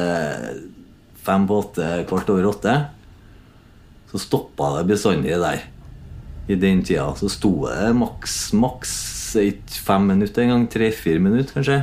Fem 1.28 1.44
på 1.44 1.58
åtte, 1.60 2.06
kvart 2.08 2.30
over 2.32 2.46
åtte. 2.48 2.74
Så 4.08 4.20
stoppa 4.24 4.78
det 4.78 4.86
bestandig 4.94 5.36
der. 5.36 5.66
I 6.48 6.56
den 6.56 6.84
tida 6.88 7.10
så 7.20 7.28
sto 7.32 7.52
det 7.68 7.92
maks 7.98 8.36
maks 8.56 8.92
ikke 9.36 9.82
fem 9.84 10.06
minutter 10.08 10.46
engang. 10.46 10.68
Tre-fire 10.72 11.20
minutter, 11.20 11.58
kanskje. 11.58 11.82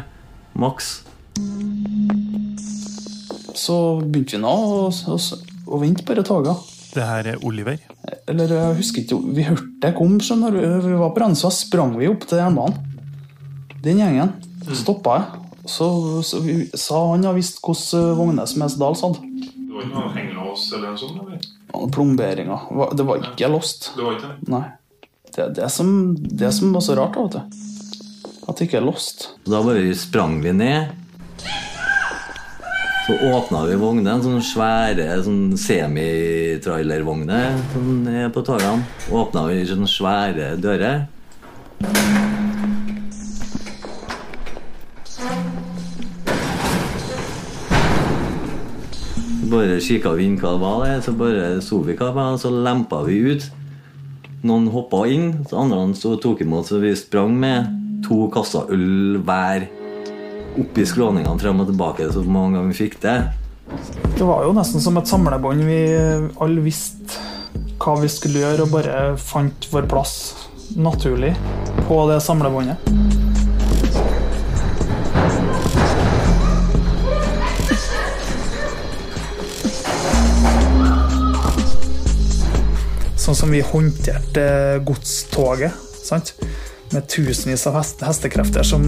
Maks. 0.57 0.95
Så 3.55 3.77
begynte 4.01 4.39
vi 4.39 4.41
nå 4.43 4.55
å, 4.55 4.89
å, 4.89 5.19
å 5.69 5.83
vente 5.83 6.07
på 6.07 6.17
det 6.17 6.25
toget. 6.29 6.73
Det 6.95 7.05
her 7.05 7.29
er 7.35 7.45
Oliver. 7.45 7.81
Eller 8.31 8.53
jeg 8.55 8.79
husker 8.79 9.03
ikke, 9.05 9.19
vi 9.35 9.47
hørte 9.47 9.69
det 9.83 9.93
kom, 9.99 10.17
skjønner 10.23 10.55
du. 10.55 10.61
Vi 10.87 10.99
var 11.01 11.13
på 11.15 11.25
Rensa, 11.25 11.51
sprang 11.53 11.97
vi 11.99 12.09
opp 12.11 12.25
til 12.31 12.41
jernbanen. 12.41 12.79
Den 13.85 14.01
gjengen. 14.01 14.37
Stoppa 14.73 15.19
jeg. 15.19 15.43
Så, 15.69 15.87
så 16.25 16.41
vi, 16.45 16.63
sa 16.77 17.01
han 17.11 17.25
ja 17.25 17.33
visst 17.37 17.61
hvordan 17.65 18.17
Vågnes 18.19 18.57
med 18.61 18.79
Dals 18.81 19.05
hadde. 19.05 19.21
Var 19.75 19.85
ikke 19.85 19.99
noe 19.99 20.15
hengelås 20.15 20.65
eller 20.73 20.95
noe 20.95 21.01
sånt? 21.01 21.21
eller? 21.25 21.45
Noen 21.75 21.93
Plomberinger. 21.95 22.67
Det 22.95 23.07
var 23.09 23.29
ikke 23.31 23.51
lost. 23.53 23.93
Det 23.97 24.03
var 24.07 24.19
ikke 24.19 24.33
det? 24.33 24.51
Nei. 24.55 24.65
Det 25.35 25.41
er 25.43 25.55
det 25.57 25.71
som, 25.75 25.89
det 26.15 26.51
som 26.55 26.75
var 26.75 26.85
så 26.87 26.95
rart, 26.99 27.17
vet 27.19 27.35
du. 27.35 27.41
At 28.47 28.59
det 28.59 28.69
ikke 28.69 28.79
er 28.79 28.87
lost. 28.87 29.31
Da 29.49 29.63
bare 29.65 29.95
sprang 29.99 30.39
vi 30.45 30.53
ned. 30.55 30.93
Så 33.05 33.13
åpna 33.35 33.67
vi 33.69 33.75
vognene, 33.77 34.15
sånne 34.25 34.41
svære 34.49 35.19
sånn 35.27 35.57
semitrailervogner 35.61 37.59
sånn 37.75 38.07
er 38.09 38.31
på 38.33 38.41
togene. 38.47 38.87
Åpna 39.13 39.43
vi 39.51 39.59
sånne 39.69 39.91
svære 39.91 40.55
dører. 40.57 41.05
Bare 49.55 49.77
kikka 49.79 50.11
vi 50.19 50.25
inn 50.27 50.35
hva 50.41 50.51
det 50.57 50.63
var, 50.65 50.93
så 50.99 51.13
bare 51.15 51.61
så 51.63 51.77
vi 51.87 51.95
hva 51.95 52.09
det 52.09 52.17
var, 52.17 52.39
så 52.43 52.51
lempa 52.51 53.05
vi 53.07 53.21
ut. 53.23 53.45
Noen 54.43 54.67
hoppa 54.75 55.05
inn, 55.07 55.29
så 55.47 55.61
andre 55.63 55.85
så 55.95 56.17
tok 56.19 56.43
imot, 56.43 56.67
så 56.67 56.81
vi 56.83 56.91
sprang 56.99 57.37
med 57.39 57.69
to 58.03 58.27
kasser 58.35 58.67
øl 58.75 59.21
hver 59.23 59.69
oppi 60.59 60.83
skråningene 60.91 61.39
frem 61.39 61.63
og 61.63 61.71
tilbake 61.71 62.11
så 62.11 62.25
mange 62.27 62.59
ganger 62.59 62.73
vi 62.73 62.81
fikk 62.81 62.99
det. 63.05 63.15
Det 64.19 64.27
var 64.27 64.43
jo 64.43 64.57
nesten 64.59 64.83
som 64.83 64.99
et 64.99 65.11
samlebånd. 65.11 65.63
Vi 65.71 65.81
alle 66.43 66.65
visste 66.67 67.23
hva 67.79 67.95
vi 68.03 68.11
skulle 68.11 68.43
gjøre, 68.43 68.67
og 68.67 68.75
bare 68.75 69.05
fant 69.23 69.71
vår 69.71 69.87
plass 69.87 70.17
naturlig 70.75 71.31
på 71.87 72.03
det 72.11 72.19
samlebåndet. 72.27 73.24
Sånn 83.35 83.49
som 83.49 83.55
vi 83.57 83.65
håndterte 83.67 84.43
godstoget. 84.87 85.73
sant? 86.07 86.37
Med 86.93 87.09
tusenvis 87.11 87.65
av 87.67 87.81
hest 87.81 88.05
hestekrefter 88.07 88.63
som 88.63 88.85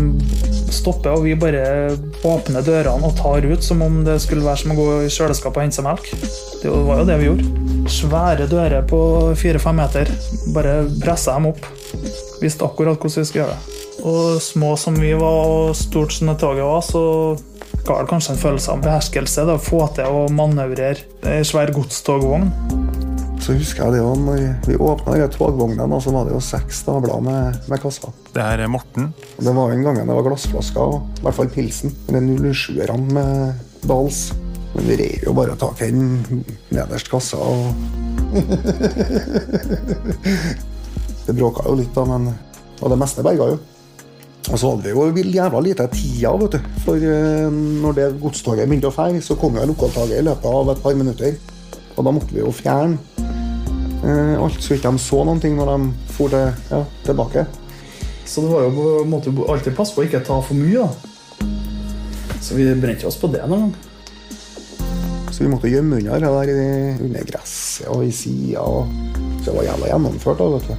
stopper, 0.71 1.17
og 1.17 1.25
vi 1.25 1.33
bare 1.35 1.97
åpner 2.23 2.63
dørene 2.63 3.09
og 3.09 3.17
tar 3.19 3.43
ut 3.43 3.67
som 3.67 3.83
om 3.83 4.05
det 4.07 4.21
skulle 4.23 4.47
være 4.47 4.61
som 4.61 4.71
å 4.71 4.77
gå 4.79 4.85
i 5.01 5.11
kjøleskapet 5.11 5.59
og 5.59 5.65
hente 5.65 5.81
seg 5.81 5.89
melk. 5.89 6.07
Det 6.63 6.71
var 6.71 7.03
jo 7.03 7.09
det 7.09 7.19
vi 7.19 7.27
gjorde. 7.27 7.49
Svære 7.91 8.47
dører 8.53 8.87
på 8.87 9.01
fire-fem 9.43 9.83
meter. 9.83 10.15
Bare 10.55 10.77
pressa 11.03 11.35
dem 11.35 11.51
opp. 11.51 11.67
Visste 12.39 12.71
akkurat 12.71 13.03
hvordan 13.03 13.19
vi 13.19 13.27
skulle 13.27 13.49
gjøre 13.49 13.59
det. 13.59 13.83
Og 14.07 14.39
små 14.47 14.77
som 14.79 14.95
vi 15.03 15.11
var, 15.19 15.43
og 15.57 15.75
stort 15.75 16.15
som 16.15 16.31
det 16.31 16.39
toget 16.45 16.71
var, 16.71 16.87
så 16.87 17.03
ga 17.83 17.99
det 17.99 18.13
kanskje 18.15 18.37
en 18.37 18.45
følelse 18.47 18.79
av 18.79 18.87
beherskelse. 18.87 19.49
Det 19.51 19.59
å 19.59 19.67
få 19.73 19.83
til 19.99 20.07
å 20.07 20.29
manøvrere 20.31 21.33
ei 21.35 21.43
svær 21.43 21.75
godstogvogn. 21.75 22.53
Så 23.43 23.55
husker 23.55 23.85
jeg 23.85 23.95
det 23.95 24.01
jo, 24.01 24.15
når 24.19 24.41
vi 24.67 24.79
åpna 24.81 25.29
togvognene, 25.31 25.87
og 25.87 26.03
så 26.03 26.13
var 26.15 26.27
det 26.27 26.35
jo 26.35 26.41
seks 26.43 26.81
stabler 26.83 27.21
med, 27.23 27.61
med 27.71 27.83
kasser. 27.83 28.15
Det 28.33 28.43
her 28.43 28.65
er 28.65 28.71
Morten. 28.73 29.13
Og 29.37 29.45
Det 29.45 29.55
var 29.55 29.71
den 29.71 29.79
en 29.79 29.87
gang 29.87 30.01
det 30.01 30.17
var 30.17 30.27
glassflasker, 30.27 30.81
og 30.81 31.21
i 31.21 31.27
hvert 31.27 31.39
fall 31.39 31.53
pilsen. 31.53 31.95
Det 32.09 32.23
07-erne 32.23 33.13
med 33.15 33.87
Dals. 33.87 34.33
Men 34.75 34.89
vi 34.91 34.97
reiv 35.01 35.29
jo 35.29 35.33
bare 35.37 35.57
tak 35.57 35.81
i 35.85 35.93
den 35.93 36.45
nederst 36.75 37.09
kassa 37.09 37.39
og 37.41 37.73
Det 41.27 41.35
bråka 41.35 41.65
jo 41.67 41.75
litt, 41.79 41.95
da, 41.95 42.05
men 42.07 42.29
Og 42.83 42.93
det 42.93 42.99
meste 43.01 43.25
berga 43.25 43.49
jo. 43.55 43.59
Og 44.47 44.59
så 44.61 44.69
hadde 44.71 44.85
vi 44.85 44.93
jo 44.95 45.07
vill 45.17 45.33
jævla 45.35 45.63
lite 45.65 45.87
tida, 45.91 46.31
vet 46.39 46.55
du. 46.55 46.67
For 46.85 47.03
eh, 47.03 47.49
når 47.51 47.97
det 47.97 48.09
godstoget 48.23 48.69
begynte 48.69 48.91
å 48.93 48.95
fære, 48.95 49.23
så 49.25 49.35
kom 49.41 49.57
jo 49.59 49.65
lokaltoget 49.73 50.21
i 50.21 50.27
løpet 50.27 50.47
av 50.51 50.71
et 50.71 50.83
par 50.85 50.99
minutter. 50.99 51.39
Og 51.97 52.05
da 52.05 52.13
måtte 52.15 52.37
vi 52.37 52.45
jo 52.45 52.53
fjerne 52.55 53.26
alt, 54.05 54.61
så 54.63 54.75
ikke 54.77 54.93
de 54.93 54.99
så 55.03 55.25
noen 55.25 55.41
ting 55.41 55.57
når 55.57 55.71
de 55.73 55.93
for 56.13 56.29
til, 56.29 56.53
ja, 56.71 56.83
tilbake. 57.07 57.47
Så 58.27 58.43
det 58.43 58.51
var 58.51 58.63
jo 58.67 58.71
på 58.75 58.87
en 59.05 59.11
måte 59.11 59.33
alltid 59.49 59.77
passe 59.77 59.95
på 59.95 60.03
å 60.03 60.07
ikke 60.09 60.25
ta 60.27 60.41
for 60.43 60.55
mye. 60.55 60.83
da. 60.83 60.89
Så 62.43 62.55
vi 62.55 62.67
brente 62.79 63.07
oss 63.07 63.17
på 63.19 63.31
det 63.33 63.43
noen 63.49 63.71
gang. 63.71 63.75
Så 65.31 65.43
vi 65.45 65.49
måtte 65.51 65.69
gjemme 65.71 65.99
unna 65.99 66.19
det 66.21 66.31
der 66.33 66.53
i- 66.53 66.99
under 67.05 67.25
gresset 67.25 67.89
og 67.89 68.05
i 68.05 68.11
sida. 68.11 68.63
Så 69.43 69.45
det 69.51 69.55
var 69.55 69.65
jævla 69.65 69.89
gjennomført. 69.91 70.39
da, 70.39 70.49
vet 70.49 70.69
du. 70.69 70.77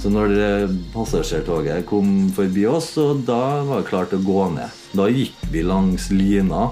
Så 0.00 0.08
når 0.10 0.68
passasjertoget 0.94 1.86
kom 1.86 2.30
forbi 2.32 2.66
oss, 2.66 2.94
så 2.94 3.14
da 3.26 3.62
var 3.64 3.80
det 3.82 3.88
klart 3.90 4.12
å 4.12 4.22
gå 4.24 4.54
ned. 4.54 4.70
Da 4.94 5.06
gikk 5.08 5.34
vi 5.50 5.62
langs 5.62 6.10
lina 6.10 6.70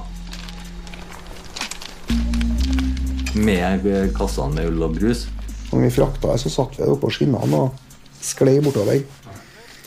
med 3.35 4.14
kassene 4.16 4.54
med 4.54 4.66
ull 4.73 4.82
og 4.82 4.94
brus. 4.99 5.26
Når 5.69 5.85
vi 5.85 5.93
frakta 5.93 6.33
det, 6.33 6.41
så 6.43 6.53
satt 6.53 6.79
vi 6.79 6.89
oppå 6.89 7.11
skinnene 7.13 7.63
og 7.63 8.23
sklei 8.25 8.59
bortover. 8.65 9.03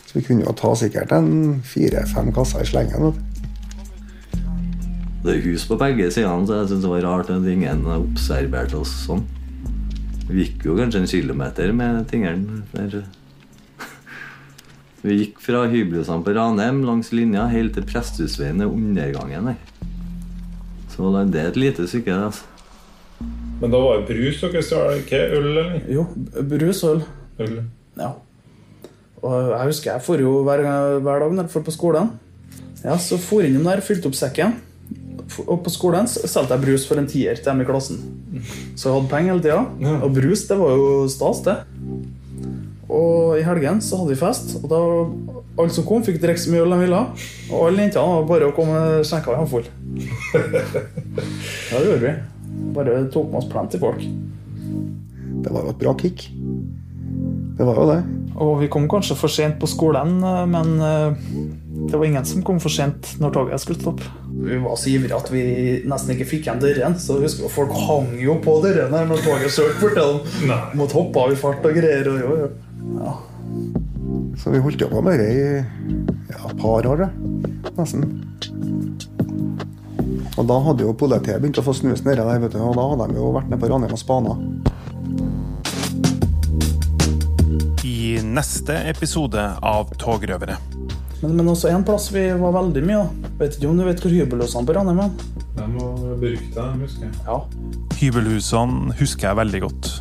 Så 0.06 0.18
vi 0.18 0.24
kunne 0.26 0.44
jo 0.46 0.54
ta 0.56 0.74
sikkert 0.78 1.12
en 1.16 1.62
fire-fem 1.66 2.30
kasser 2.36 2.62
i 2.62 2.68
slengen. 2.68 3.14
Det 5.22 5.36
er 5.36 5.44
hus 5.46 5.64
på 5.70 5.78
begge 5.78 6.10
sidene, 6.10 6.46
så 6.46 6.60
jeg 6.60 6.72
synes 6.72 6.84
det 6.84 6.90
var 6.90 7.06
rart 7.06 7.30
at 7.30 7.48
ingen 7.48 7.86
observerte 7.94 8.80
oss 8.80 8.92
sånn. 9.06 9.24
Vi 10.28 10.44
gikk 10.44 10.66
jo 10.66 10.76
kanskje 10.78 11.02
en 11.02 11.10
kilometer 11.10 11.74
med 11.76 12.06
tingene. 12.10 12.62
Vi 15.02 15.18
gikk 15.18 15.40
fra 15.42 15.64
hybelhusene 15.70 16.22
på 16.22 16.34
Ranheim 16.36 16.84
langs 16.86 17.10
linja 17.14 17.48
helt 17.50 17.74
til 17.74 17.86
Presthusveien 17.88 18.62
er 18.62 18.70
undergangen. 18.70 19.54
Så 20.92 21.10
det 21.32 21.40
er 21.40 21.50
et 21.50 21.58
lite 21.58 21.88
stykke. 21.90 22.14
altså. 22.28 22.51
Men 23.62 23.70
da 23.70 23.78
var 23.78 24.00
det 24.02 24.08
brus 24.10 24.40
dere 24.42 24.62
stjal? 24.66 24.96
Ikke 25.04 25.20
øl, 25.38 25.46
eller? 25.52 25.78
Jo, 25.90 26.02
brus 26.50 26.82
og 26.82 26.96
øl. 26.96 27.02
Øl. 27.44 27.56
Ja. 28.00 28.10
Og 29.22 29.36
jeg 29.52 29.68
husker 29.70 29.92
jeg 29.92 30.02
for 30.02 30.18
jo 30.18 30.40
hver, 30.42 30.64
hver 31.04 31.22
dag 31.22 31.34
når 31.36 31.46
jeg 31.46 31.52
for 31.54 31.66
på 31.68 31.74
skolen. 31.74 32.10
Ja, 32.82 32.96
Så 32.98 33.20
for 33.22 33.46
innom 33.46 33.68
der, 33.68 33.80
fylte 33.86 34.10
opp 34.10 34.18
sekken. 34.18 34.56
Og 35.46 35.62
på 35.64 35.70
skolen 35.72 36.08
solgte 36.10 36.56
jeg 36.56 36.64
brus 36.64 36.88
for 36.88 36.98
en 36.98 37.06
tier 37.08 37.38
til 37.38 37.46
dem 37.46 37.62
i 37.62 37.68
klassen. 37.68 38.00
Så 38.74 38.88
jeg 38.88 38.96
hadde 38.96 39.12
penger 39.12 39.36
hele 39.36 39.44
tida. 39.46 39.94
Og 40.02 40.10
brus, 40.16 40.42
det 40.50 40.58
var 40.58 40.74
jo 40.74 40.88
stas, 41.08 41.44
det. 41.46 41.56
Og 42.92 43.38
i 43.38 43.44
helgen 43.46 43.78
så 43.80 43.96
hadde 44.02 44.12
vi 44.12 44.18
fest, 44.20 44.56
og 44.58 44.66
da 44.68 44.80
alle 45.62 45.72
som 45.72 45.86
kom, 45.88 46.02
fikk 46.04 46.18
drikke 46.20 46.42
så 46.42 46.50
mye 46.52 46.64
øl 46.66 46.74
de 46.74 46.80
ville. 46.82 47.00
Og 47.52 47.68
alle 47.68 47.86
jentene 47.86 48.18
var 48.18 48.26
bare 48.28 48.50
å 48.50 48.56
komme 48.56 48.82
og 48.98 49.06
skjenke 49.08 49.30
av 49.30 49.38
en 49.38 49.46
håndfull. 49.46 49.70
Ja, 51.72 51.78
det 51.78 51.86
gjorde 51.86 52.02
vi. 52.04 52.12
Bare 52.72 53.04
tok 53.12 53.30
med 53.30 53.42
oss 53.42 53.50
plenty 53.50 53.80
folk. 53.82 54.02
Det 55.42 55.52
var 55.52 55.66
jo 55.66 55.74
et 55.74 55.80
bra 55.80 55.94
kick. 55.98 56.28
Det 57.58 57.66
var 57.66 57.78
jo 57.78 57.86
det. 57.90 58.02
Og 58.42 58.54
vi 58.62 58.68
kom 58.72 58.86
kanskje 58.90 59.16
for 59.18 59.32
sent 59.32 59.58
på 59.60 59.68
skolen, 59.68 60.16
eh, 60.24 60.44
men 60.48 60.72
eh, 60.80 61.32
det 61.90 61.98
var 61.98 62.06
ingen 62.06 62.24
som 62.26 62.44
kom 62.46 62.60
for 62.62 62.72
sent 62.72 63.14
når 63.20 63.34
toget 63.36 63.62
skulle 63.62 63.82
stoppe. 63.82 64.08
Vi 64.42 64.58
var 64.62 64.78
så 64.80 64.90
ivrige 64.94 65.18
at 65.18 65.28
vi 65.32 65.42
nesten 65.88 66.14
ikke 66.14 66.28
fikk 66.30 66.48
igjen 66.48 66.62
dørene, 66.62 66.98
så 66.98 67.18
husker 67.20 67.46
at 67.48 67.54
folk 67.54 67.74
hang 67.76 68.14
jo 68.22 68.38
på 68.42 68.56
dørene 68.64 69.04
når 69.10 69.24
toget 69.26 69.52
kjørte 69.52 69.82
bort 69.82 69.98
til 69.98 70.48
dem. 70.48 70.56
Måtte 70.80 70.98
hoppe 70.98 71.26
av 71.26 71.34
i 71.34 71.38
fart 71.42 71.68
og 71.68 71.76
greier. 71.76 72.08
Og 72.08 72.24
jo, 72.24 72.32
jo. 72.40 72.50
Ja. 73.02 73.14
Så 74.40 74.50
vi 74.54 74.62
holdt 74.64 74.80
jo 74.82 74.88
på 74.90 75.02
med 75.04 75.20
det 75.20 75.28
i 75.36 75.44
ja, 76.32 76.40
et 76.48 76.56
par 76.58 76.88
år, 76.88 77.04
nesten. 77.76 78.08
Og 80.40 80.46
da 80.48 80.56
hadde 80.64 80.86
jo 80.86 80.94
politiet 80.96 81.42
begynt 81.42 81.60
å 81.60 81.64
få 81.66 81.74
snus 81.76 82.04
nedi 82.06 82.22
der, 82.22 82.38
vet 82.40 82.54
du, 82.54 82.60
og 82.64 82.76
da 82.78 82.86
hadde 82.92 83.08
de 83.12 83.20
jo 83.20 83.32
vært 83.34 83.50
nede 83.50 83.60
på 83.60 83.68
Ranheim 83.68 83.92
og 83.92 84.00
spana. 84.00 84.36
I 87.84 88.20
neste 88.24 88.78
episode 88.88 89.44
av 89.60 89.92
Togrøvere. 90.00 90.56
Men, 91.22 91.36
men 91.38 91.52
også 91.52 91.70
en 91.70 91.84
plass 91.86 92.08
vi 92.14 92.24
var 92.38 92.56
veldig 92.56 92.82
mye. 92.86 93.02
da. 93.04 93.32
Vet 93.42 93.58
ikke 93.58 93.68
om 93.70 93.78
du 93.78 93.84
vet 93.86 94.00
hvor 94.02 94.14
hybelhusene 94.14 94.66
på 94.66 94.76
Ranheim 94.78 95.04
er? 95.04 95.12
De 95.58 95.68
var 95.76 96.16
berykta, 96.22 96.70
husker 96.80 97.06
jeg. 97.06 97.14
Ja. 97.28 97.38
Hybelhusene 98.00 98.96
husker 98.98 99.28
jeg 99.28 99.40
veldig 99.42 99.62
godt. 99.68 99.92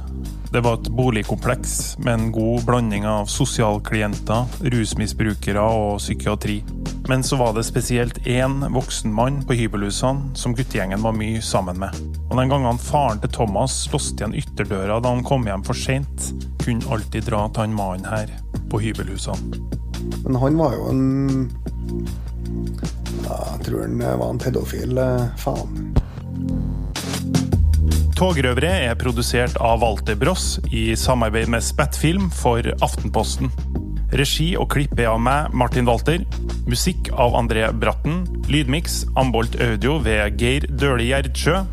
Det 0.52 0.60
var 0.62 0.74
et 0.74 0.90
boligkompleks 0.92 1.98
med 2.04 2.14
en 2.14 2.32
god 2.32 2.66
blanding 2.66 3.06
av 3.08 3.30
sosialklienter, 3.32 4.50
rusmisbrukere 4.74 5.62
og 5.64 6.02
psykiatri. 6.02 6.58
Men 7.08 7.24
så 7.24 7.38
var 7.40 7.54
det 7.56 7.64
spesielt 7.64 8.20
én 8.28 8.58
voksen 8.74 9.14
mann 9.16 9.38
på 9.48 9.56
hybelhusene 9.56 10.36
som 10.36 10.52
guttegjengen 10.58 11.06
var 11.06 11.16
mye 11.16 11.40
sammen 11.40 11.80
med. 11.80 11.96
Og 12.28 12.36
den 12.36 12.52
gangen 12.52 12.84
faren 12.84 13.24
til 13.24 13.32
Thomas 13.32 13.78
låste 13.94 14.20
igjen 14.20 14.36
ytterdøra 14.42 15.00
da 15.00 15.16
han 15.16 15.24
kom 15.24 15.48
hjem 15.48 15.64
for 15.64 15.86
seint, 15.88 16.28
kunne 16.66 16.92
alltid 16.92 17.32
dra 17.32 17.46
til 17.48 17.70
han 17.70 17.78
mannen 17.80 18.12
her 18.12 18.36
på 18.68 18.84
hybelhusene. 18.84 19.64
Men 20.26 20.36
han 20.36 20.60
var 20.60 20.76
jo 20.76 20.92
en 20.92 21.50
Jeg 23.24 23.64
tror 23.64 23.88
han 23.88 24.04
var 24.04 24.28
en 24.28 24.44
pedofil 24.50 25.00
eh, 25.00 25.32
faen. 25.40 25.91
Togrøvere 28.22 28.70
er 28.86 28.98
produsert 29.02 29.56
av 29.66 29.80
Walter 29.82 30.14
Bross 30.14 30.60
i 30.70 30.92
samarbeid 30.94 31.50
med 31.50 31.64
Spettfilm 31.66 32.28
for 32.30 32.62
Aftenposten. 32.86 33.50
Regi 34.14 34.52
og 34.62 34.68
klipp 34.76 34.94
er 35.02 35.10
av 35.10 35.18
meg, 35.26 35.56
Martin 35.58 35.90
Walter. 35.90 36.22
Musikk 36.70 37.10
av 37.18 37.34
André 37.40 37.72
Bratten. 37.74 38.22
Lydmiks 38.46 39.00
Ambolt 39.18 39.58
Audio 39.66 39.98
ved 40.06 40.38
Geir 40.38 40.70
Døhli 40.70 41.10
Gjerdsjø. 41.10 41.64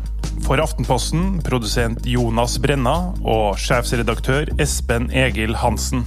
For 0.47 0.57
Aftenposten 0.57 1.37
produsent 1.45 2.09
Jonas 2.09 2.57
Brenna 2.57 2.97
og 3.21 3.61
sjefsredaktør 3.61 4.49
Espen 4.57 5.11
Egil 5.13 5.53
Hansen. 5.61 6.01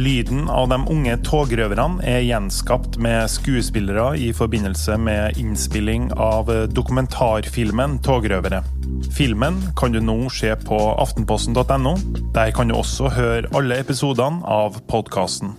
Lyden 0.00 0.46
av 0.48 0.72
de 0.72 0.80
unge 0.80 1.20
togrøverne 1.28 2.00
er 2.08 2.24
gjenskapt 2.24 2.96
med 2.96 3.28
skuespillere 3.28 4.14
i 4.16 4.32
forbindelse 4.32 4.96
med 4.96 5.36
innspilling 5.36 6.08
av 6.16 6.48
dokumentarfilmen 6.72 8.00
'Togrøvere'. 8.00 8.71
Filmen 9.12 9.58
kan 9.76 9.92
du 9.92 10.00
nå 10.00 10.14
se 10.32 10.54
på 10.56 10.78
aftenposten.no. 11.02 11.96
Der 12.32 12.52
kan 12.56 12.70
du 12.70 12.78
også 12.78 13.10
høre 13.12 13.50
alle 13.52 13.76
episodene 13.82 14.40
av 14.48 14.80
podkasten. 14.88 15.52